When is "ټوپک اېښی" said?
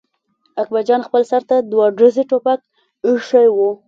2.29-3.47